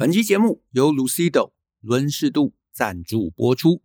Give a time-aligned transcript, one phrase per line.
[0.00, 1.52] 本期节目由 Lucido
[1.82, 3.82] 轮适度赞助播出。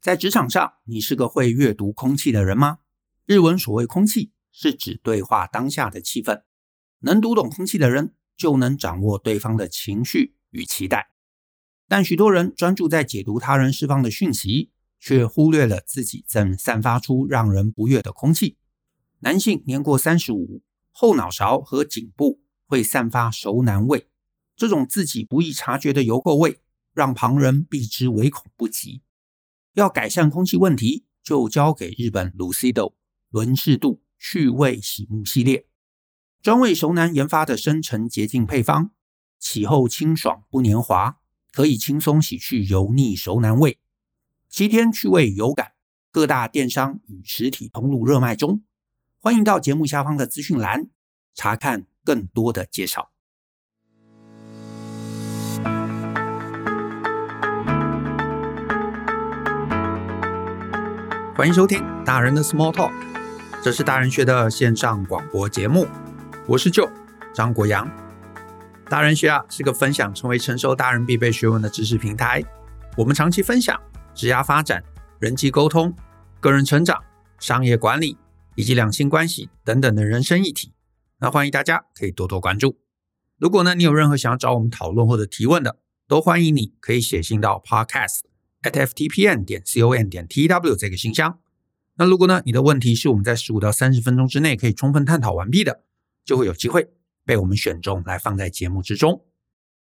[0.00, 2.78] 在职场上，你是个会阅读空气的人吗？
[3.26, 6.42] 日文所谓“空气”，是指对话当下的气氛。
[6.98, 11.12] 能读懂空气的人，就能掌握对方的情绪与期待。
[11.86, 18.56] 但许多人专注在解读他人释放的讯息，却忽略了自己正散发出让人不悦的空气。
[19.20, 24.08] 男性年过三十五，后脑勺和颈部会散发熟男味。
[24.56, 26.60] 这种自己不易察觉的油垢味，
[26.94, 29.02] 让旁人避之唯恐不及。
[29.74, 32.94] 要改善空气问题，就交给日本 Lucido
[33.28, 35.66] 轮适度去味洗沐系列，
[36.40, 38.92] 专为熟男研发的深层洁净配方，
[39.38, 41.18] 洗后清爽不黏滑，
[41.52, 43.78] 可以轻松洗去油腻熟男味。
[44.48, 45.72] 七天去味有感，
[46.10, 48.64] 各大电商与实体通路热卖中。
[49.18, 50.88] 欢迎到节目下方的资讯栏
[51.34, 53.12] 查看更多的介绍。
[61.36, 62.90] 欢迎收听大人的 Small Talk，
[63.62, 65.86] 这是大人学的线上广播节目。
[66.46, 66.90] 我是 Joe
[67.34, 67.86] 张国阳。
[68.88, 72.42] 大人学啊是个分享成为成熟大人必备学问的知识平台。
[72.96, 73.78] 我们长期分享
[74.14, 74.82] 职业发展、
[75.18, 75.94] 人际沟通、
[76.40, 77.04] 个人成长、
[77.38, 78.16] 商业管理
[78.54, 80.72] 以及两性关系等等的人生议题。
[81.18, 82.78] 那欢迎大家可以多多关注。
[83.38, 85.76] 如果呢你有任何想要找我们讨论或者提问的，
[86.08, 88.20] 都欢迎你可以写信到 Podcast。
[88.70, 91.38] Ftpn 点 com 点 tw 这个信箱。
[91.98, 95.82] 那如果呢，你的问题是我们在十五到三十分钟之内可以充分探讨完毕的，
[96.24, 96.90] 就会有机会
[97.24, 99.24] 被我们选中来放在节目之中。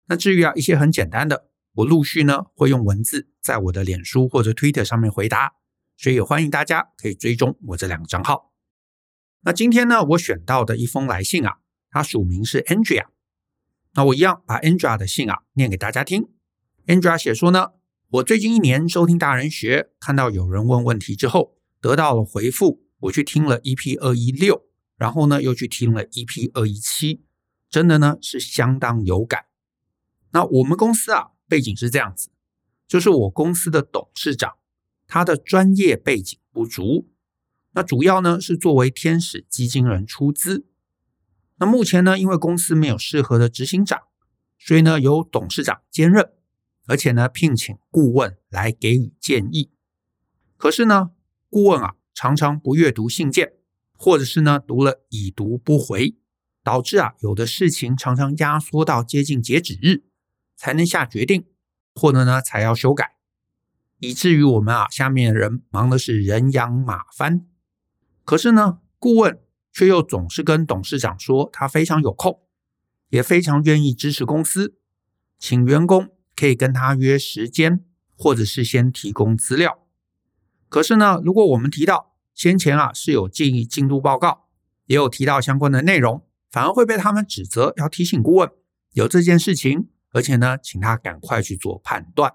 [0.07, 5.53] 那至于啊一些很简单的，我陆续呢会用文字在我的脸书或者 Twitter 上面回答，
[5.99, 8.53] 所以也欢迎大家可以追踪我这两个账号。
[9.43, 11.59] 那今天呢，我选到的一封来信啊，
[11.91, 13.05] 它署名是 Andrea。
[13.93, 16.31] 那我一样把 Andrea 的信啊念给大家听。
[16.87, 17.78] Andrea 写说呢。
[18.13, 24.65] 我最近一年收听大人学，看到有人问问题之后得到了回复，我去听了 EP 二一六，
[24.97, 27.27] 然后呢又去听了 EP 二一七，
[27.69, 29.45] 真的呢是相当有感。
[30.31, 32.31] 那我们公司啊背景是这样子，
[32.87, 34.55] 就是我公司的董事长
[35.07, 37.11] 他的专业背景不足，
[37.73, 40.67] 那主要呢是作为天使基金人出资。
[41.59, 44.05] 那目前呢因为公司没有适合的执行长，
[44.59, 46.33] 所以呢由董事长兼任。
[46.89, 49.71] 而且呢，聘请顾问来给予建议。
[50.57, 51.11] 可是呢，
[51.51, 53.53] 顾问啊常常不阅读信件，
[53.93, 56.17] 或者是呢读了已读不回，
[56.65, 60.05] 导致啊有的事情常常压缩到接近截止日
[60.57, 61.47] 才能下决定，
[61.95, 63.17] 或者呢才要修改，
[63.99, 67.47] 以至于我们啊下面的人忙的是人仰马翻。
[68.25, 69.39] 可是呢，顾问
[69.71, 72.41] 却又总是跟董事长说他非常有空，
[73.11, 74.79] 也非常愿意支持公司，
[75.39, 76.09] 请员工。
[76.39, 77.85] 可以跟他约时间，
[78.17, 79.81] 或者是先提供资料。
[80.69, 84.47] 可是呢，如果我们提到先前啊是有建议进度报告，
[84.87, 88.49] 也有提到相关的内容，反而会被他们指责要提醒顾问
[88.93, 92.35] 有这件事情，而且呢，请他赶快去做判断。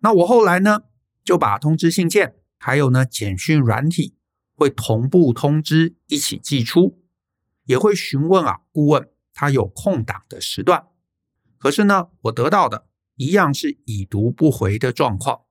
[0.00, 0.82] 那我后来呢，
[1.24, 4.14] 就把通知信件还有呢简讯软体
[4.54, 7.02] 会同步通知一起寄出，
[7.64, 10.86] 也会询问啊顾问他有空档的时段。
[11.64, 15.44] 可是呢，我得到的一样是已读不回的状况，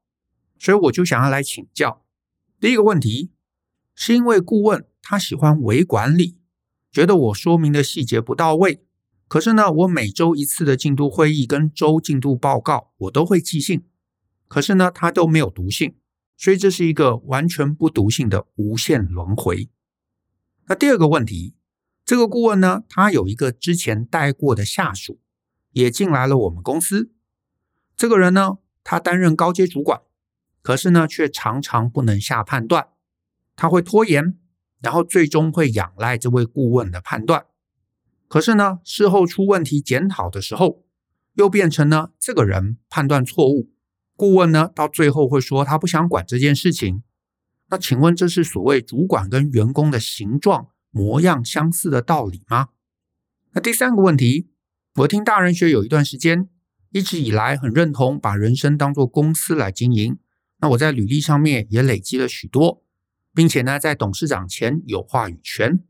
[0.59, 2.05] 所以我就想要来请教。
[2.59, 3.31] 第一个问题，
[3.95, 6.37] 是因为顾问他喜欢微管理，
[6.91, 8.85] 觉得我说明的细节不到位。
[9.27, 13.83] 可是呢，我每周一次的进度会议跟周进度报告，我都会寄信，
[14.47, 15.95] 可是呢，他都没有读信，
[16.37, 19.67] 所以这是一个完全不读信的无限轮回。
[20.67, 21.55] 那第二个问题，
[22.05, 25.19] 这个顾问呢，他有一个之前带过的下属。
[25.73, 27.11] 也进来了我们公司，
[27.95, 30.01] 这个人呢，他担任高阶主管，
[30.61, 32.87] 可是呢，却常常不能下判断，
[33.55, 34.37] 他会拖延，
[34.81, 37.45] 然后最终会仰赖这位顾问的判断。
[38.27, 40.83] 可是呢，事后出问题检讨的时候，
[41.33, 43.71] 又变成呢，这个人判断错误，
[44.15, 47.03] 顾问呢，到最后会说他不想管这件事情。
[47.69, 52.69] 那请问，这是所谓主管跟员工的形状模样相似的道理吗？
[53.53, 54.52] 那第三个问题。
[54.97, 56.47] 我听大人学有一段时间，
[56.91, 60.19] 一直以来很认同把人生当作公司来经营。
[60.59, 62.83] 那我在履历上面也累积了许多，
[63.33, 65.83] 并且呢，在董事长前有话语权。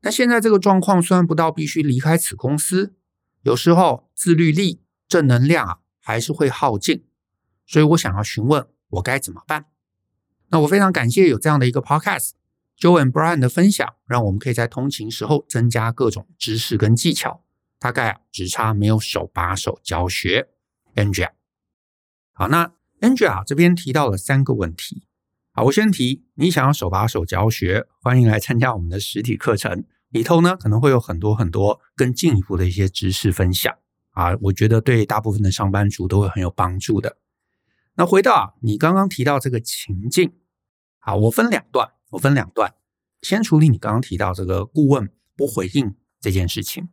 [0.00, 2.96] 那现在这个状况虽然不到必须离开此公司，
[3.42, 7.04] 有时候自律力、正能量啊还是会耗尽。
[7.64, 9.66] 所以我想要询问，我该怎么办？
[10.48, 17.45] 那我非常感谢有这样的一个 Podcast，Joe and Brian 的分享，让我们可以在通勤时候增加各种知识跟技巧。
[17.78, 20.48] 大概只差没有手把手教学。
[20.94, 21.32] Angela，
[22.32, 25.06] 好，那 Angela 这边提到了三个问题。
[25.52, 33.76] 好，我先提，你想要手把手教学，欢迎来参加我们的实体课程，里头呢可能会有很多很多更进一步的一些知识分享
[34.12, 37.18] 啊，我觉得对大部分的上班族都会很有帮助的。
[37.96, 40.32] 那回到啊，你刚刚提到这个情境，
[40.98, 42.74] 好，我分两段，我分两段，
[43.20, 46.88] 先处理你刚刚提到这个顾问不回应这件事情。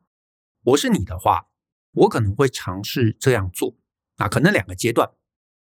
[0.63, 1.48] 我是你的话，
[1.92, 3.75] 我可能会尝试这样做
[4.15, 5.10] 啊，可能两个阶段。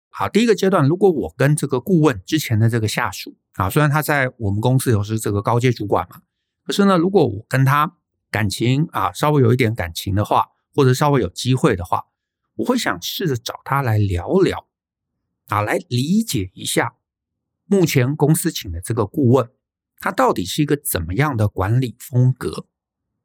[0.09, 6.21] 好，第一个阶段，如果我跟这个顾问之前的这个下属啊，虽然他在我们公司有是这个高阶主管嘛，
[6.63, 7.97] 可是呢，如果我跟他
[8.29, 12.05] 感情啊稍微有一点感情的话，或者稍微有机会的话，
[12.57, 14.67] 我会想试着找他来聊聊
[15.47, 16.93] 啊，来理解一下
[17.65, 19.49] 目前公司请的这个顾问，
[19.97, 22.67] 他到底是一个怎么样的管理风格。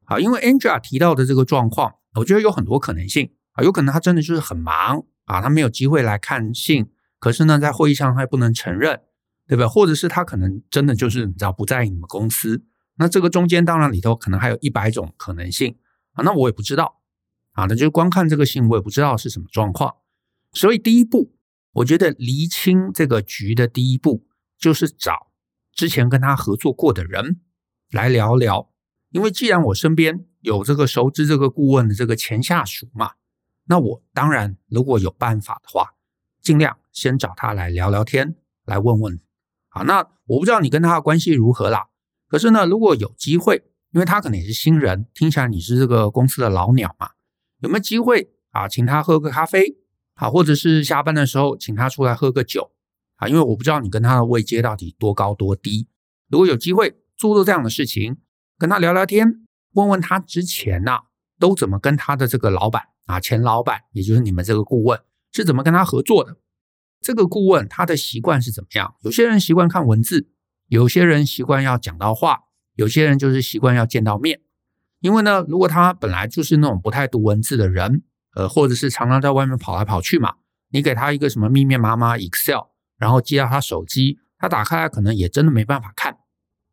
[0.09, 5.05] 啊，因为 Angela 提到的这个状况，我觉得有很多可能性啊，有可能他真的就是很忙。
[5.29, 6.89] 啊，他没有机会来看信，
[7.19, 9.01] 可是呢，在会议上他也不能承认，
[9.47, 9.67] 对吧？
[9.67, 12.63] 或者是他可能真的就是你知道不在意你们公司，
[12.95, 15.77] 那这个中间当然里头可能还有一百种可能性
[16.13, 17.01] 啊，那我也不知道
[17.51, 19.97] 啊，那就光看这个信，我也不知道是什么状况。
[20.51, 21.35] 所以第一步，
[21.73, 24.25] 我觉得厘清这个局的第一步
[24.57, 25.27] 就是找
[25.71, 27.39] 之前跟他合作过的人
[27.91, 28.68] 来聊聊，
[29.11, 33.11] 因为既然我身边有这个熟知这个顾问的这个前下属嘛。
[33.65, 35.93] 那我当然，如果有办法的话，
[36.41, 38.35] 尽量先找他来聊聊天，
[38.65, 39.19] 来问问。
[39.69, 41.89] 啊，那我不知道你跟他的关系如何啦。
[42.27, 47.11] 可是呢，如果有机会，因为他可能也是新人，听起来你是这个公司的老鸟嘛，
[47.59, 49.77] 有没有机会啊，请他喝个咖啡，
[50.15, 52.71] 啊，或者是下班的时候请他出来喝个酒，
[53.17, 55.87] 啊，因为我不知道你跟他的位阶到底多高多低。
[56.27, 58.17] 如果有机会做做这样的事情，
[58.59, 60.99] 跟他聊聊天，问问他之前呐，
[61.39, 62.83] 都怎么跟他的这个老板。
[63.05, 64.99] 啊，前老板，也就是你们这个顾问
[65.31, 66.37] 是怎么跟他合作的？
[67.01, 68.93] 这个顾问他的习惯是怎么样？
[69.01, 70.29] 有些人习惯看文字，
[70.67, 72.41] 有些人习惯要讲到话，
[72.75, 74.41] 有些人就是习惯要见到面。
[74.99, 78.03] 因为呢，如果他本来就是那种不太读文字的人，
[78.35, 80.35] 呃，或者是常常在外面跑来跑去嘛，
[80.69, 86.18] 你给他一个什么密密麻麻 Excel，然后接到他手机，他打开来可能也真的没办法看。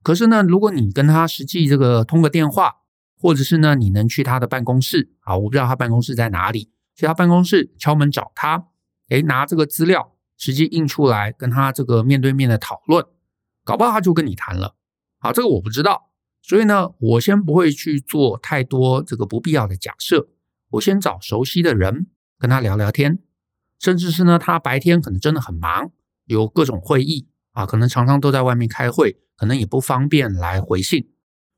[0.06, 2.76] 可是呢，如果你跟他实际这个通个电话，
[3.19, 5.37] 或者是呢，你能去他的办公室啊？
[5.37, 8.69] 我不知道他办公室在哪里，去他办公室敲门找他，
[9.08, 13.05] 诶，拿这个资料实际印出来，跟他这个面对面的讨论，
[13.64, 14.76] 搞不好他就跟你谈了。
[15.19, 20.29] 好，这个我不知道，所以呢，我先不会去做太多这个不必要的假设，
[20.70, 22.06] 我先找熟悉的人
[22.38, 23.19] 跟他聊聊天，
[23.81, 25.91] 甚至是呢，他白天可能真的很忙，
[26.26, 27.26] 有各种会议
[27.56, 31.08] 啊，可能常常都在外面开会，可能也不方便来回信。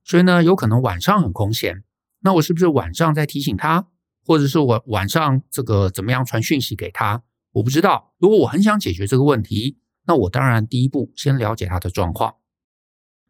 [0.05, 1.83] 所以呢，有可能晚上很空闲，
[2.21, 3.89] 那我是不是晚上再提醒他，
[4.25, 7.25] 或者是我晚上这个怎么样传讯息给他？
[7.51, 8.15] 我不知道。
[8.19, 12.37] 如果我很想解决这个问题，那我当然第一步先了解他的状况。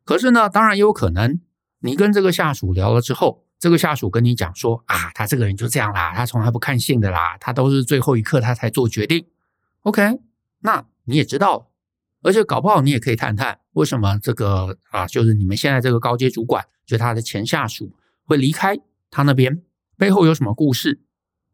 [0.05, 1.41] 可是呢，当然也有可能，
[1.81, 9.27] 你跟这个下属聊了之后，这个下属跟你讲说啊，他这个人就这样啦，他从来不看信的啦，他都是最后一刻他才做决定。
[9.85, 10.21] OK，
[10.61, 11.71] 那你也知道。
[12.23, 17.95] 而且搞不好你也可以探探，为什么这个啊，就是你们现在这个高阶主管，就他的前下属
[18.25, 18.77] 会离开
[19.11, 19.63] 他那边，
[19.97, 21.01] 背后有什么故事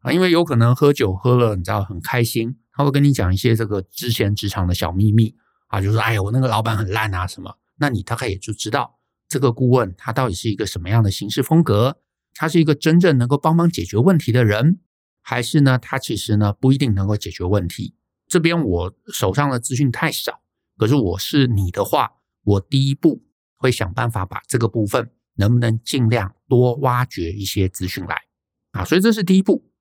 [0.01, 0.11] 啊？
[0.11, 5.35] 因为有可能喝酒喝了，你知道很开心，他会跟你讲一些这个之前职场的小秘密
[5.67, 8.97] 啊，就说哎呀，我那个老板很烂啊什么，那你大概也就知道
[9.27, 11.97] 这个顾问他到底是一个什么样的行事风格，
[12.33, 14.79] 他是一个真正能够帮忙解决问题的人，
[15.21, 17.93] 还是呢，他其实呢不一定能够解决问题？
[18.27, 20.41] 这边我手上的资讯太少。
[20.77, 22.13] 可是我是你的话，
[22.43, 23.23] 我第一步
[23.55, 28.23] 会想办法把这个部分能不能尽量多挖掘一些资讯来。
[28.71, 29.71] 啊，所以这是第一步，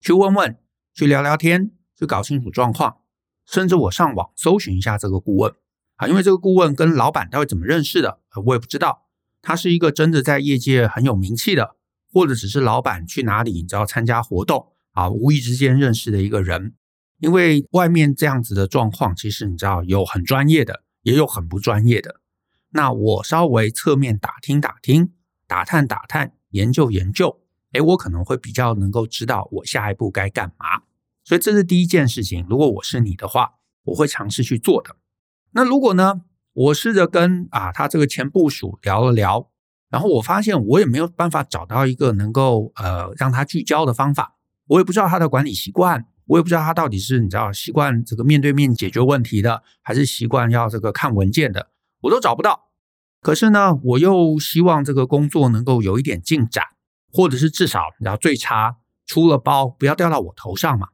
[0.00, 0.58] 去问问，
[0.92, 3.02] 去聊聊天，去搞清楚状况，
[3.46, 5.54] 甚至我上网搜寻一下这个顾问。
[5.96, 9.06] 啊，因为这个顾问跟老板到底怎么认识的，我也不知道，
[9.40, 11.76] 他是一个真的在业界很有名气的，
[12.12, 16.74] 或者只是老板去哪里你知道参加活动啊，无意之间认识的一个人。
[17.22, 22.16] 因为外面这样子的状况，其实你知道有很专业的，也有很不专业的。
[22.70, 25.12] 那我稍微侧面打听打听，
[25.46, 27.38] 打探打探，研究研究，
[27.74, 30.82] 诶，我可能会比较能够知道我下一步该干嘛。
[31.22, 32.44] 所以这是第一件事情。
[32.50, 33.52] 如果我是你的话，
[33.84, 34.96] 我会尝试去做的。
[35.52, 39.48] 那如果呢，我试着跟啊他这个前部署聊了聊，
[39.90, 44.34] 然后我发现我也没有办法找到一个能够呃让他聚焦的方法，
[44.66, 46.08] 我也不知道他的管理习惯。
[46.32, 51.70] 我也不知道他到底是你知道习惯这个面对面解决问题的，还是习惯要这个看文件的，
[52.00, 52.70] 我都找不到。
[53.20, 56.64] 可是呢，我又希望这个工作能够有一点进展，
[57.12, 60.88] 或者是至少你要最差出了包不要掉到我头上嘛。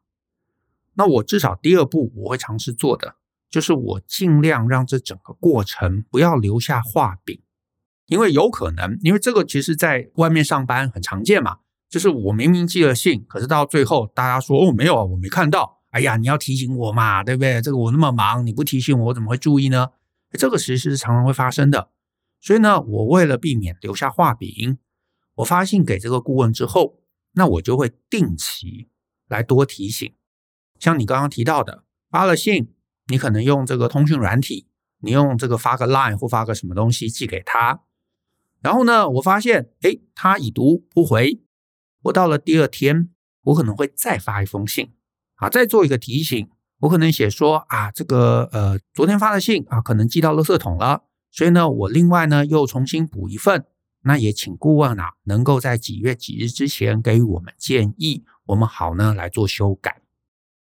[0.94, 3.14] 那我至少第二步我会尝试做的，
[3.48, 7.40] 就是我尽量让这整个过程不要留下画饼，
[8.06, 17.62] 因为有可能，因为这个其实在外面上班很常见嘛，就是我明明寄了信，可是到最后大家说哦没有啊，我没看到，哎呀，你要提醒我嘛，对不对？
[17.62, 19.88] 这个我那么忙，你不提醒我，我怎么会注意呢？
[20.32, 21.90] 这个其实是常常会发生的，
[22.40, 24.76] 所以呢，我为了避免留下画饼，
[25.36, 27.00] 我发信给这个顾问之后，
[27.32, 28.88] 那我就会定期
[29.26, 30.12] 来多提醒。
[30.78, 32.74] 像你刚刚提到的，发了信，
[33.06, 34.66] 你可能用这个通讯软体，
[35.00, 37.80] 你用这个发个 Line 或发个什么东西寄给他，
[38.60, 41.40] 然后呢，我发现，诶，他已读不回，
[42.02, 43.10] 我到了第二天，
[43.42, 44.92] 我可能会再发一封信，
[45.36, 46.48] 啊，再做一个提醒，
[46.80, 53.64] 我可能写说，啊，这个呃，昨天发的信啊，可能寄到垃圾桶了，所以呢，我另外呢又重新补一份，
[54.02, 60.02] 那也请顾问啊，能够在几月几日之前给予我们建议，我们好呢来做修改。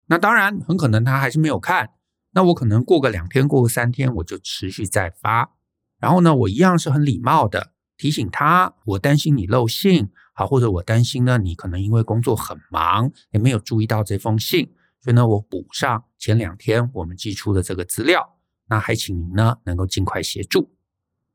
[0.07, 1.89] 那当然，很可能他还是没有看。
[2.31, 5.51] 那我可能过个两天，过个三天，我就持续再发。
[5.99, 18.35] 然后呢，我一样是很礼貌的提醒他，我担心你漏信，好，或者我担心呢，你可能因为工作很忙，也没有注意到这封信，所以呢，我补上前两天我们寄出的这个资料。
[18.69, 20.69] 那还请您呢能够尽快协助。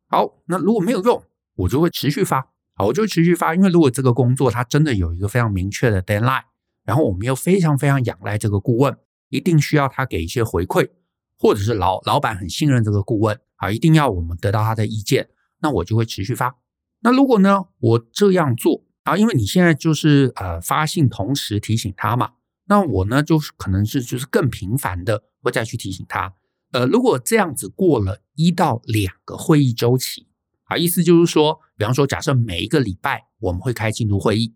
[0.06, 1.20] 好，那如果没有用，
[1.56, 2.46] 我就会持续发。
[2.74, 6.44] 好，我就持续发，因为如果这个工作它真的有一个非常明确的 deadline。
[6.84, 8.96] 然后我们又非常非常仰赖这个顾问，
[9.30, 10.90] 一定需要他给一些回馈，
[11.38, 15.28] 或者是老老板很信任这个顾问啊，一定要我们得到他的意见，
[15.60, 16.56] 那我就会持续发。
[17.00, 22.32] 那如果呢，我这样做啊，因为你现在就是呃发信同时提醒他嘛，
[22.66, 26.34] 那我呢就是可能是就是更频繁的会再去提醒他。
[26.72, 30.26] 呃，如果这样子过了一到两个会议周期
[30.64, 34.54] 啊，意思就是说，比方说假设每一个礼拜我们会开进度会议。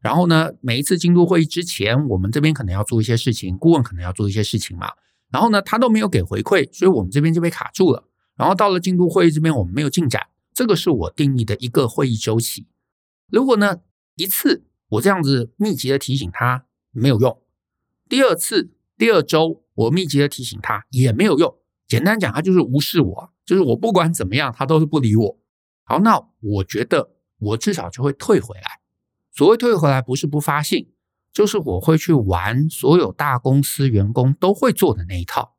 [0.00, 4.88] 然后呢，每一次进度会议之前，我们这边可能要做一些事情，顾问可能要做一些事情嘛。
[5.30, 8.08] 然后呢，他都没有给回馈，所以我们这边就被卡住了。
[8.34, 12.66] 然后到了进度会议这边，我们没有进展，这个是我定义的一个会议周期。
[13.32, 13.80] 如果呢，
[14.16, 17.40] 一次我这样子密集的提醒他没有用，
[18.06, 21.56] 第二次、第二周我密集的提醒他也没有用。
[21.88, 25.38] 简单讲，他就是无视我，就是我不管怎么样，他都是不理我。
[25.84, 28.80] 好，那我觉得我至少就会退回来。
[29.32, 30.92] 所谓退回来，不是不发信，
[31.32, 35.56] 就是我会去玩所有大公司员工都会做的那一套。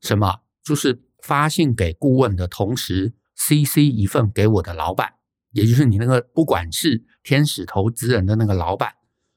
[0.00, 0.40] 什么？
[0.64, 5.14] 就是发信给顾问的同时，CC 一份给我的老板，
[5.52, 8.94] 也就是你那个不管是天使投资人的那个老板。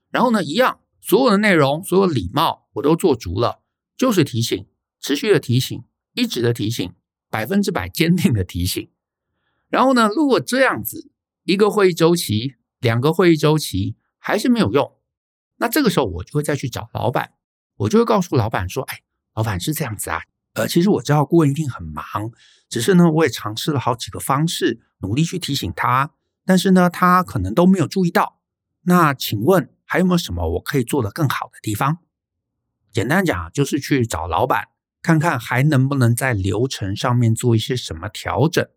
[0.10, 3.62] 然后呢，一样，所有的内容，所有礼貌我都做足了，
[3.96, 4.68] 就是提醒，
[5.00, 6.94] 持续的提醒，一直的提醒，
[7.30, 8.90] 百分之百坚定的提醒。
[9.70, 11.12] 然后呢，如果这样子
[11.44, 12.56] 一个会议周期。
[12.82, 14.96] 两个会议周期还是没有用，
[15.56, 17.32] 那这个时候我就会再去找老板，
[17.78, 19.00] 我就会告诉老板说：“哎，
[19.34, 20.22] 老板是这样子啊，
[20.56, 22.04] 呃，其实我知道顾问一定很忙，
[22.68, 26.12] 只是呢，我也尝试了好几个方式，努力去提醒他，
[26.46, 28.40] 但是呢，他可能都没有注意到。
[28.84, 32.00] 那请问还有没有什么我可以做得更好的地方？
[32.92, 34.70] 简单讲，就是去找老板，
[35.02, 38.68] 看看还能不能在流程上面做一些什么调整，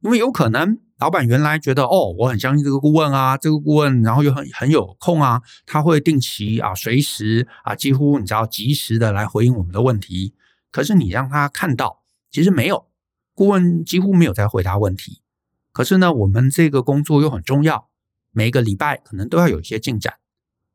[0.00, 10.34] 因为有可能。”老板原来觉得哦，我很相信这个顾问啊，这个顾问然后又很很有空啊，他会定期啊，随时啊，几乎你知道及时的来回应我们的问题。
[10.72, 12.02] 可是你让他看到，
[12.32, 12.88] 其实没有，
[13.34, 15.22] 顾问几乎没有在回答问题。
[15.70, 17.88] 可是呢，我们这个工作又很重要，
[18.32, 20.14] 每个礼拜可能都要有一些进展。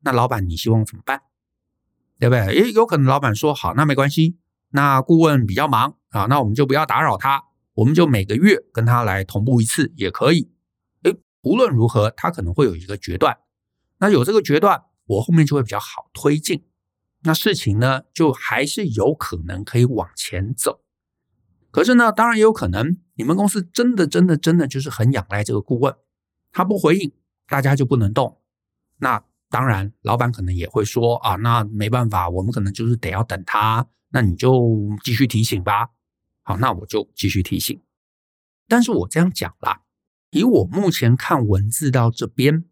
[0.00, 1.22] 那老板，你希望怎么办？
[2.18, 2.40] 对不对？
[2.46, 4.38] 诶，有可能老板说好，那没关系，
[4.70, 7.44] 那顾问比较忙啊，那我们就不要打扰他。
[7.74, 10.50] 我们就每个月跟他来同步一次也可以。
[11.02, 13.38] 诶，无论如何，他可能会有一个决断。
[13.98, 16.64] 那有这个决断，我后面就会比较好推进。
[17.28, 20.80] 那事情呢，就还是有可能可以往前走。
[21.70, 25.94] 可是呢，当然也有可能，你们公司真的、真的、真的就是很仰赖这个顾问，
[26.50, 27.12] 他不回应，
[27.46, 28.40] 大家就不能动。
[29.00, 33.86] 那当然，老板可能也会说啊，那没办法，我们可能就是得要等他。
[34.08, 35.90] 那你就继续提醒吧。
[36.44, 37.78] 好，那我就继续提醒。
[38.66, 39.82] 但是我这样讲啦，
[40.30, 42.64] 以我目前看文字到这边，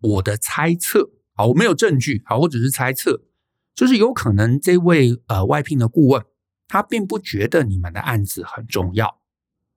[0.00, 3.24] 我的猜测，好，我没有证据，好，我只是猜测，
[3.74, 6.24] 就是有可能这位呃外聘的顾问，
[6.68, 9.20] 他并不觉得你们的案子很重要，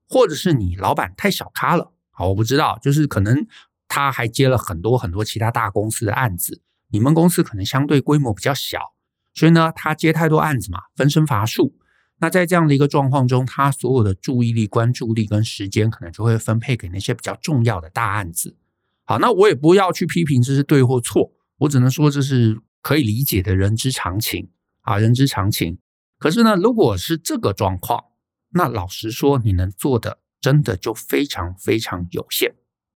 [0.08, 3.48] 或者是你老板太小咖了，好，我不知道，就是可能
[3.88, 6.62] 他还接了很多很多其他大公司的案子，
[6.92, 8.94] 你们公司可能相对规模比较小，
[9.34, 11.76] 所以呢，他接太多案子嘛，分身乏术。
[12.20, 18.58] 那在这样的一个状况中，他所有的注意力、关注力跟时间，可能就会分配给那些比较重要的大案子。
[19.06, 24.50] 好，那我也不要去批评这是对或错，我只能说这是可以理解的人之常情
[24.82, 25.80] 啊，人之常情。
[26.18, 28.06] 可是呢，如果是这个状况，
[28.50, 32.56] 那老实说，你能做的真的就非常非常有限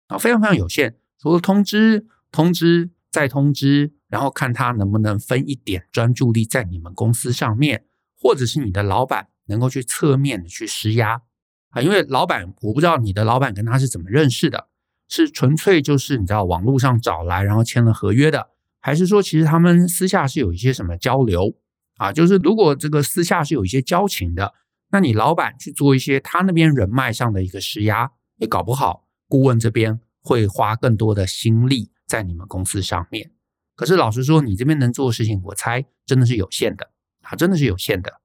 [0.09, 0.97] 啊，非常非常有限。
[1.19, 7.85] 除了通知、通知再通知，然后看他能不能分一点专注力在你们公司上面，
[8.19, 11.23] 或者是你的老板能够去侧面的去施压
[11.71, 14.69] 啊，因为老板，我不知道你的老板跟他是怎么认识的。
[15.09, 21.55] 是纯粹就是你知道网络上找来，然后签了合约的，还是说其实他们私下是有一些什么交流
[21.97, 22.13] 啊？
[22.13, 24.55] 就是如果这个私下是有一些交情的，
[24.91, 33.31] 那你老板去做一些他那边人脉上的一个施压，也搞不好顾问这边会花更多的心力在你们公司上面。
[33.77, 36.91] 可是老实说，你这边能做的事情，我猜真的是有限的
[37.23, 38.21] 啊，真的是有限的。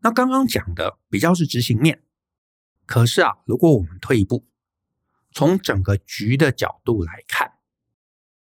[0.00, 2.02] 那刚刚讲的比较是执行面，
[2.84, 4.46] 可是啊，如果我们退一步。
[5.36, 7.54] 从整个局的角度来看，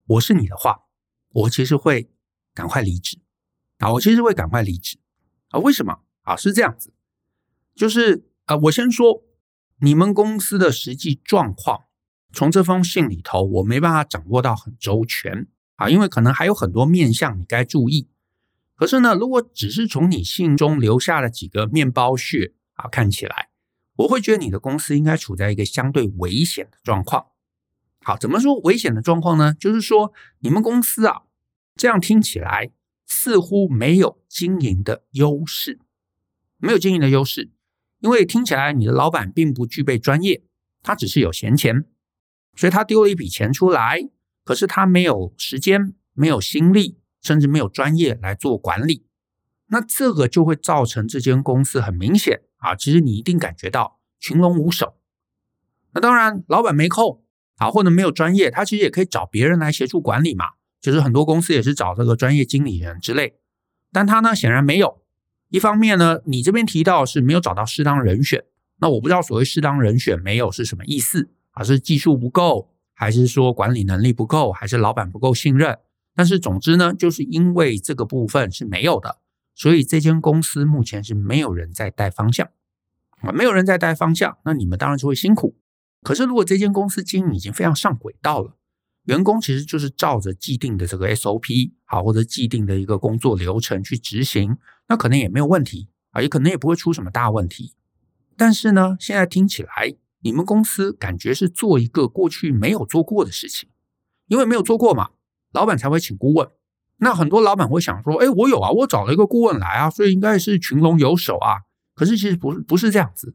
[0.07, 0.85] 我是你的话，
[1.33, 2.11] 我其实会
[2.55, 3.19] 赶快离职
[3.79, 3.93] 啊！
[3.93, 4.99] 我其实会赶快离职
[5.51, 5.61] 啊！
[5.61, 6.37] 为什么啊？
[6.37, 6.93] 是这样子，
[7.75, 9.23] 就是啊，我先说
[9.81, 11.85] 你们公司的实际状况，
[12.33, 15.47] 从这封信里头，我没办法掌握到很周全
[15.77, 18.09] 啊，因为可能还有很多面向你该注意。
[18.75, 23.51] 可是呢，如果只是从你信中留下了几个面包屑啊，看起来。
[23.97, 27.27] 我会觉得你的公司应该处在一个相对危险的状况。
[28.03, 29.55] 好，怎么说危险的状况呢？
[29.55, 31.23] 就是说你们公司啊，
[31.77, 32.71] 这样听起来
[33.07, 35.79] 似乎没有经营的优势，
[36.57, 37.51] 没有经营的优势，
[38.01, 40.43] 因为听起来你的老板并不具备专业，
[40.83, 41.85] 他只是有闲钱，
[42.57, 44.09] 所以他丢了一笔钱出来，
[44.45, 49.05] 可是他没有时间、没有心力，甚至没有专业来做管理。
[49.67, 52.43] 那这个就会造成这间公司很明显。
[52.57, 54.99] 啊，其实你一定感觉到群龙无首。
[55.93, 57.23] 那当然，老板没空
[57.61, 60.47] 啊，或者没有专业，他其实也可以找别人来协助管理嘛。
[60.81, 63.35] 就是很多公司也是找这个专业经理人之类，
[63.93, 65.03] 但他呢显然没有。
[65.51, 68.43] 一方面呢，你这边提到是没有找到适当人选，
[68.79, 71.63] 那我不知道所谓适当人选没有是什么意思啊？
[71.63, 75.79] 是技术不够，还是说管理能力不够，还是老板不够信任？
[76.15, 79.19] 但是总之呢，就是因为这个部分是没有的。
[79.55, 82.49] 所以这间公司目前是没有人在带方向
[83.21, 85.59] 啊，没有人在带方向，那你们当然就会辛苦。
[86.03, 88.57] 可是如果这间公司经营已经非常上轨道了，
[89.05, 94.57] 员工其实就是照着既定的这个 SOP 好，或者既定的一个工作流程去执行，
[94.89, 97.75] 那可能也没有问题啊，也可能也不会出什么大问题。
[98.37, 103.69] 但是呢，现在听起来你们公司感觉是做一个过去没有做过的事情，
[104.29, 105.11] 因为没有做过嘛，
[105.53, 106.49] 老板才会请顾问。
[107.03, 111.65] 那很多老板会想说：“哎，我有啊，我找了一个顾问来啊，所以应该是群龙有首啊。”
[111.97, 113.35] 可是其实不是，不是这样子。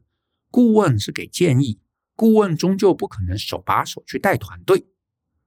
[0.50, 1.80] 顾问是给建议，
[2.16, 4.86] 顾问终究不可能手把手去带团队。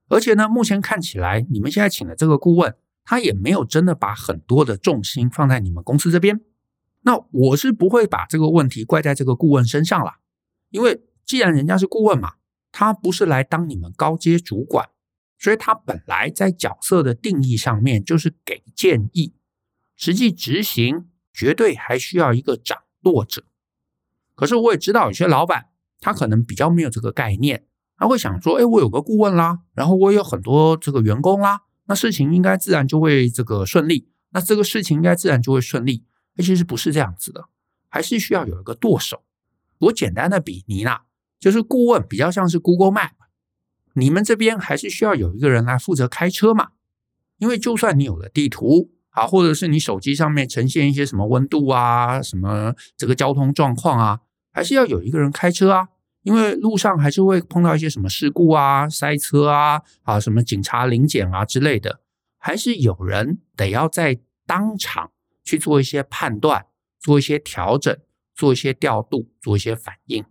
[0.08, 6.40] 而且呢，目前看起来，你们现在请的这个顾问，他也没有真的把很多的重心放在你们公司这边。
[7.02, 10.20] 那我是不会把这个问题怪在这个顾问身上啦，
[10.70, 12.34] 因为既然人家是顾问嘛，
[12.72, 14.88] 他不是来当你们高阶主管。
[15.42, 19.32] 所以他本来在角色的定义上面就是给建议，
[19.96, 23.44] 实际执行绝对还需要一个掌舵者。
[24.34, 27.64] 可是我也知道有些老板他可能比较没有这个概念，
[27.96, 36.04] 他会想说：“哎，我有个顾问啦，然后我有很多这个员工啦，那事情应该自然就会这个顺利，那这个事情应该自然就会顺利。”
[36.38, 37.48] 其实不是这样子的，
[37.90, 39.24] 还是需要有一个舵手。
[39.78, 41.02] 我简单的比拟啦，
[41.38, 43.10] 就是顾问比较像是 Google Map。
[43.92, 46.68] 你们这边还是需要有一个人来负责开车嘛？
[47.36, 54.20] 因为就算你有了地图啊，或者是你手机上面呈现一些什么温度啊、什么这个交通状况啊，
[54.52, 55.88] 还是要有一个人开车啊。
[56.22, 62.02] 因为路上还是会碰到一些什么事故啊、塞车啊、啊什么警察临检啊之类的，
[62.36, 66.66] 还是有人得要在当场去做一些判断、
[66.98, 67.96] 做一些调整、
[68.34, 70.22] 做一些调度、做一些反应。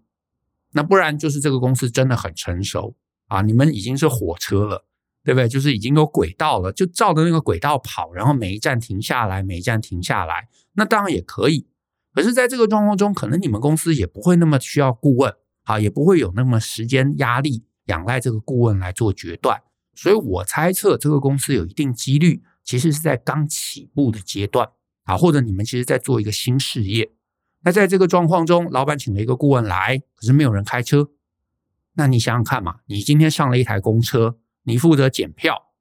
[0.73, 2.95] 那不然就是这个公司真的很成熟。
[3.25, 4.85] 啊，你们已经是火车了，
[5.23, 5.47] 对不对？
[5.47, 11.67] 就是已经有轨道了，就照着那个轨道跑，然后每一站停下来，每一站停下来，那当然也可以。
[12.19, 19.61] 可是，在这个状况中，可能你们公司也不会那么需要顾问，啊，也不会有那么时间压力，仰赖这个顾问来做决断。
[19.95, 24.69] 所以我猜测，这个公司有一定几率，其实是在刚起步的阶段，
[25.05, 27.09] 啊，或者你们其实在做一个新事业。
[27.63, 31.07] 那在这个状况中，老板请了一个顾问来，可是没有人开车。
[31.93, 35.71] 那你想想看嘛，你今天上了一台公车，你负责检票，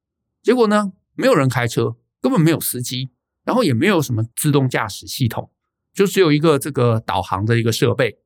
[0.41, 3.11] 结果呢，没有人开车，根本没有司机，
[3.43, 5.51] 然后也没有什么自动驾驶系统，
[5.99, 8.21] 就只有一个这个导航的一个设备。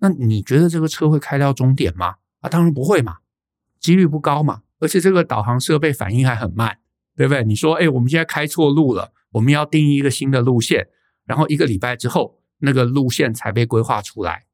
[0.00, 2.16] 那你觉得这个车会开到终点吗？
[2.40, 3.20] 啊，当然不会嘛，
[3.80, 4.64] 几率不高嘛。
[4.80, 6.76] 而且这个导航设备反应还很慢，
[7.16, 7.42] 对不对？
[7.44, 10.88] 你说，哎，我们现在开错路了，我们要定义一个新的路线，
[11.24, 14.44] 然后一个礼拜之后，那个路线才被规划出来，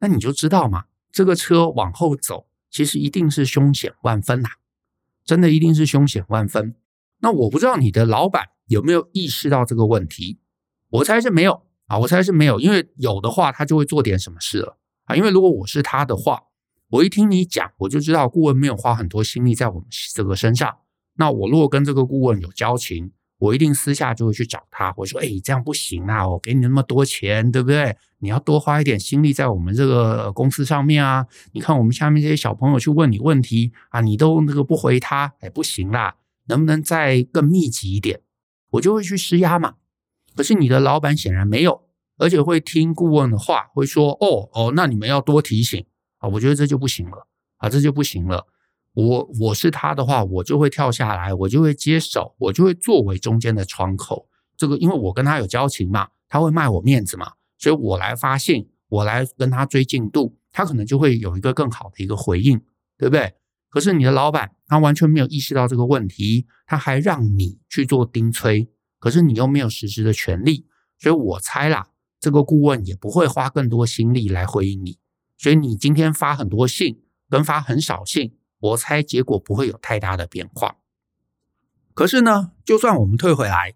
[0.00, 4.48] 那你就知道嘛，这个车往后走，其实一定是凶险万分呐，
[5.22, 6.74] 真的一定是凶险万分。
[7.18, 10.38] 那我不知道你的老板有没有意识到这个问题，
[10.88, 16.42] 我猜是没有啊，我猜是没有，因为有的话他就会做点什么事了啊，因为如果我是他的话。
[16.90, 20.72] 我一听你讲，我就知道顾问没有花很多心力在我们这个身上。
[21.16, 26.28] 那我如果跟这个顾问有交情，我一定私下就会去找他，我说：“哎，这样不行啊！
[26.28, 27.96] 我给你那么多钱，对不对？
[28.20, 31.26] 你要多花一点心力在我们这个公司上面啊！
[31.54, 36.14] 你看我们下面这些小朋友去问你问题啊，你都那个不回他，哎，不行啦！
[36.46, 38.20] 能不能再更密集一点？
[38.70, 39.74] 我就会去施压嘛。
[40.36, 41.82] 可是你的老板显然没有，
[42.18, 45.84] 而且会听顾问的话，会说：哦哦，那你们要多提醒。”
[46.18, 47.26] 啊，我觉得这就不行了
[47.58, 48.46] 啊，这就不行了。
[48.94, 54.28] 我我是他的话，我就会跳下来，我就会接手，我就会作为中间的窗口。
[54.56, 62.58] 这个，因为我跟他有交情嘛，他会卖我面子嘛，所以我来发信，我来跟他追进度，他可能就会有一个更好的一个回应，
[62.96, 63.34] 对不对？
[63.68, 68.66] 可是你的老板他完全没有意识到这个问题，他还让你去做盯催，
[68.98, 70.66] 可是你又没有实质的权利，
[70.98, 74.98] 所以我猜啦，这个顾问也不会花更多心力来回应你。
[75.36, 80.76] 所以你今天发很多信，跟发很少信，我猜结果不会有太大的变化。
[81.92, 83.74] 可是呢，就算我们退回来，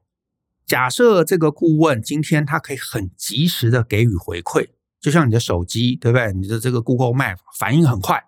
[0.67, 6.33] 假设这个顾问今天他可以很及时的给予回馈，就像你的手机，对不对？
[6.33, 8.25] 你的这个 Google Map 反应很快，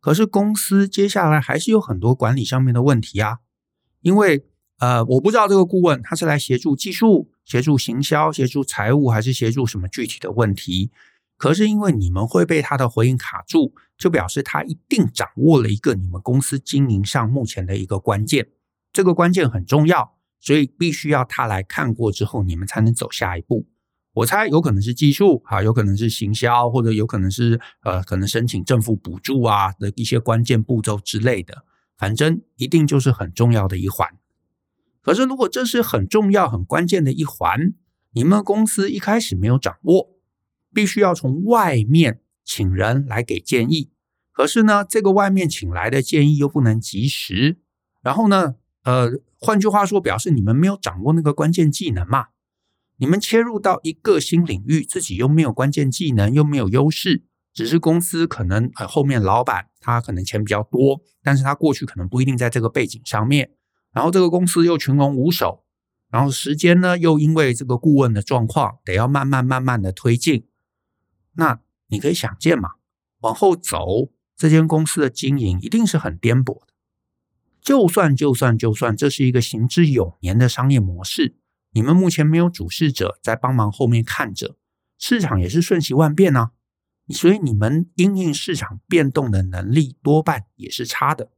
[0.00, 3.38] 可是公司接下来还是有很多管理上面的问题啊。
[4.00, 4.46] 因为
[4.78, 10.90] 呃，我不知道这个顾问他是来协助技术、协助行销、协助财务，还是协助什么具体的问题。
[11.38, 18.48] 可是因为你们会被他的回应卡住，就表示他一定掌握了一个你们公司经营上目前的一个关键，
[18.92, 23.66] 这个关键很重要，所以必须要他来看过之后，你们才能走下一步。
[24.14, 31.64] 我猜有可能是技术啊，有可能是行销，或者有可能是呃，可能申请政府补助啊的一些关键步骤之类的，
[31.98, 34.08] 反正一定就是很重要的一环。
[35.06, 37.74] 可是如果这是很重要、很关键的一环，
[38.10, 40.16] 你们公司一开始没有掌握。
[40.74, 43.92] 必须要从外面请人来给建议，
[44.32, 47.60] 可是呢，这个外面请来的建议又不能及时。
[48.02, 52.26] 然后呢，呃，换句话说，表示你们没有掌握那个关键技能嘛？
[52.96, 63.52] 你们切入到一个新领域，自己又没有关键技能，又没有优势，只是公司可能呃后面老板他可能钱比较多，但是他过去可能不一定在这个背景上面。
[63.96, 65.64] 然后这个公司又群龙无首，
[66.10, 70.46] 然后时间呢又因为这个顾问的状况，得要慢慢慢慢的推进。
[71.36, 72.72] 那你可以想见嘛，
[73.20, 76.74] 往后走，这间公司的经营一定是很颠簸的。
[77.62, 81.34] 就算就算就算这是一个行之有年的商业模式，
[81.70, 84.56] 你们目前没有主事者在帮忙后面看着，
[84.98, 86.50] 市场也是瞬息万变啊。
[87.08, 91.30] 所以你们因应市场变动的能力多半也是差的。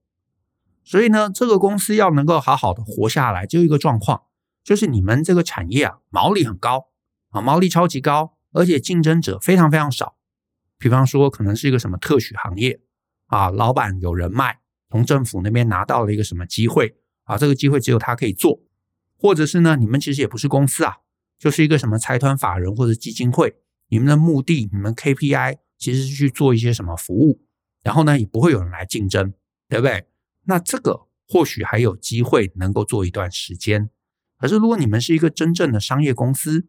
[0.89, 4.23] 所以呢，这个公司要能够好好的活下来，就一个状况，
[4.65, 6.89] 就是你们这个产业啊，毛利很高
[7.29, 8.39] 啊，毛利超级高。
[8.53, 10.17] 而且竞争者非常非常少，
[10.79, 12.81] 比方说可能是一个什么特许行业
[13.27, 18.61] 啊，老板有人脉，从政府那边拿到了一个什么机会啊，这个机会只有他可以做，
[19.19, 20.97] 或者是呢，你们其实也不是公司啊，
[21.39, 23.55] 就是一个什么财团法人或者基金会，
[23.89, 27.43] 你们的目的，你们 KPI 其实是去做一些什么服务，
[27.83, 29.35] 然后呢，也不会有人来竞争，
[29.69, 30.07] 对不对？
[30.49, 33.91] 那这个或许还有机会能够做一段时间，
[34.39, 36.67] 可是如果你们是一个真正的商业公司，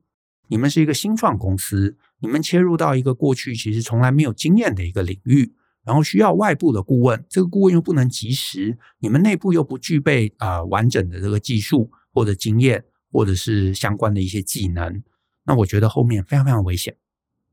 [0.49, 5.53] 你们是一个新创公司，你们切入到一个过去其实从来没有经验的一个领域，
[5.85, 15.01] 然后需要外部的顾问，这个顾问又不能及时，你们内部又不具备啊、完整的这个技术或者经验，或者是相关的一些技能，
[15.45, 16.97] 那我觉得后面非常非常危险。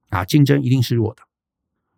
[0.09, 1.23] 啊，竞争一定是弱的，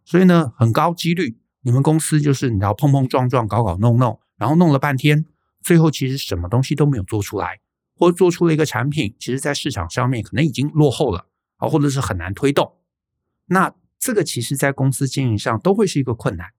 [0.04, 5.26] 所以呢，很高几率你们公司就是你要碰碰撞撞，搞搞弄弄，然后弄了半天，
[5.60, 7.60] 最后其实什么东西都没有做出来。
[8.00, 12.74] 或做出了一个产品，其实在市场上面可能已经落后了啊，或者是很难推动。
[13.46, 16.50] 那这个其实在公司经营上都会是一个困难。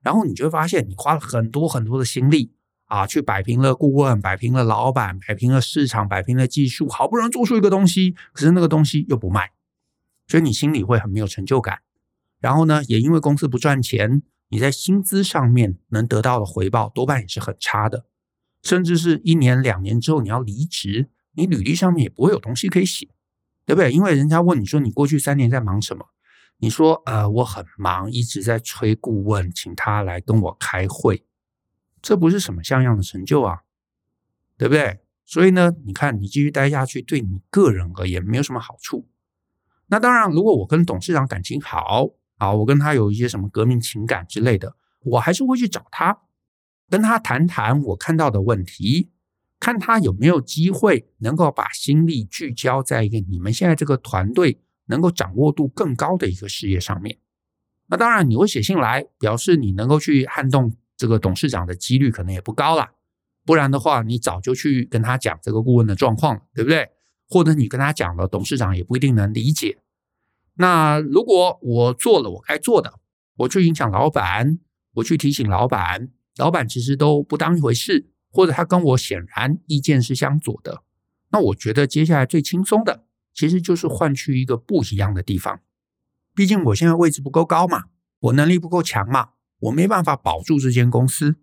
[0.00, 2.52] 然后你就会发现，你花了很多很多的心力
[2.84, 9.50] 啊，去摆平了顾问，摆平了老板，摆平了市场，摆平了技术，好不容易做出一个东西，可是那个东西又不卖，
[10.28, 11.80] 所以你心里会很没有成就感。
[12.38, 18.06] 然后呢，也因为公司不赚钱，你在薪资上面能得到的回报多半也是很差的。
[18.62, 23.08] 甚至是一年两年之后你要离职，你履历上面也不会有东西可以写，
[23.64, 23.92] 对不对？
[23.92, 26.06] 因为人家问你说你过去三年在忙什么，
[26.58, 31.24] 你说呃我很忙，一直在催顾问，请他来跟我开会，
[32.02, 33.62] 这不是什么像样的成就啊，
[34.56, 35.00] 对不对？
[35.24, 39.08] 所以呢，你看你继续待下去，对你个人而言没有什么好处。
[39.88, 46.18] 那当然，如果我跟董事长感情好啊，我跟他有一些什么革命情感之类的，我还是会去找他，
[46.88, 49.10] 跟他谈谈我看到的问题，
[49.58, 57.18] 看他有没有机会能够把心力聚焦在一个你们现在这个团队能够掌握度更高的一个事业上面。
[57.86, 62.90] 那当然，你会写信来表示你能够去撼动这个董事长的几率可能也不高了，
[63.44, 66.90] 不然的话，你早就去跟他讲这个顾问的状况了，对不对？
[67.28, 69.78] 或者你跟他讲了，董事长也不一定能理解。
[70.56, 73.00] 那如果我做了我该做的，
[73.36, 74.58] 我去影响老板，
[74.94, 80.82] 我去提醒老板，老板其实都不当一回事，或者他跟我显然意见是相左的，
[81.30, 85.60] 那我觉得接下来最轻松的，其实就是换去一个不一样的地方。
[86.34, 87.84] 毕竟我现在位置不够高嘛，
[88.20, 91.36] 我能力不够强嘛，我没办法保住这间公司，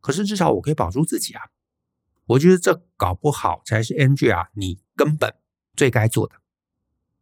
[0.00, 1.42] 可是至少我可以保住自己啊。
[2.26, 5.34] 我觉得这搞不好才是 N G 啊，你根本
[5.76, 6.34] 最该做的。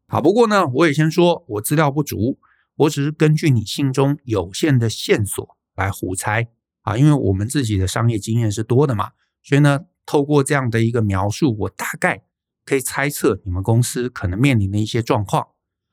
[0.09, 2.39] 好，不过呢，我也先说，我资料不足，
[2.77, 6.49] 我只是根据你信中有限的线索来胡猜
[6.83, 6.97] 啊。
[6.97, 9.11] 因为我们自己的商业经验是多的嘛，
[9.43, 12.23] 所以呢，透过这样的一个描述，我大概
[12.65, 15.49] 可以猜测你们公司可能面临的一些状况。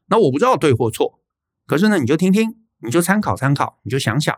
[0.08, 1.20] 那我不知道对或错，
[1.66, 4.38] 可是呢，你就听听，你就参考参考，你就想想。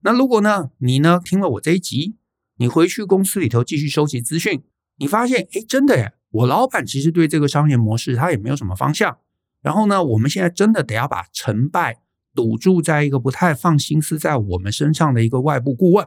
[0.00, 2.16] 那如果呢，你呢听了我这一集，
[2.56, 4.64] 你回去公司里头继续收集资讯，
[4.96, 9.18] 你发现，诶，真的耶，我老板其实对这个商业模式他也没有什么方向。
[9.60, 12.00] 然后呢，我们现在真的得要把成败
[12.34, 16.06] 赌注在一个不太放心思在我们身上的一个外部顾问，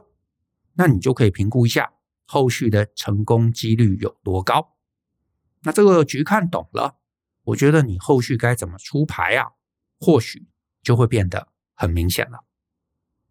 [0.74, 1.92] 那你就可以评估一下
[2.24, 4.74] 后续的成功几率有多高。
[5.64, 6.96] 那这个局看懂了，
[7.44, 9.50] 我觉得你后续该怎么出牌啊，
[10.00, 10.46] 或许
[10.82, 12.44] 就会变得很明显了。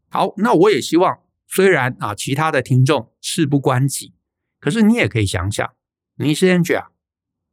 [0.10, 1.20] 好，那我也希望。
[1.48, 4.14] 虽然啊，其他的听众事不关己，
[4.60, 5.74] 可是你也可以想想，
[6.22, 6.90] 你是 Angela，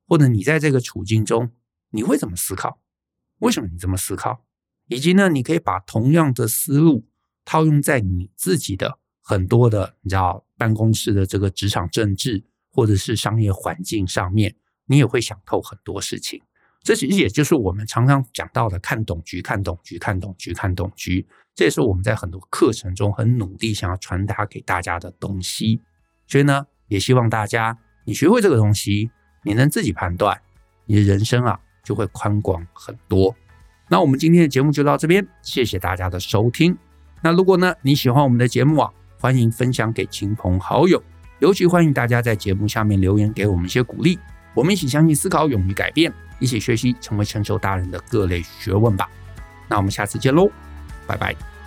[0.06, 1.52] 或者你在这个处境中，
[1.88, 2.82] 你会怎么思考？
[3.38, 4.44] 为什么你这么思考？
[4.88, 7.06] 以及呢，你可以把同样的思路
[7.46, 14.54] 套用在你自己的很多的，你知道办公室的这个职场政治，或者是商业环境上面，
[14.84, 16.42] 你也会想透很多事情。
[16.82, 21.26] 这其实也就是我们常常讲到的“看懂局，看懂局，看懂局，看懂局”。
[21.54, 25.80] 这也是我们在很多课程中很努力想要传达给大家的东西，
[26.26, 29.10] 所以呢，也希望大家你学会这个东西，
[29.42, 30.40] 你能自己判断，
[30.86, 33.36] 你的人生啊就会宽广很多。
[33.86, 36.74] 那我们今天的节目就到这边，谢谢大家的收听。
[37.20, 38.90] 那如果呢你喜欢我们的节目啊，
[39.20, 41.02] 欢迎分享给亲朋好友，
[41.38, 44.18] 尤其欢迎大家在节目下面留言给我们一些鼓励。
[44.54, 49.06] 我们一起相信、思考、勇于改变，一起学习成为成熟大人的各类学问吧。
[49.68, 50.50] 那我们下次见喽。
[51.06, 51.57] 拜拜。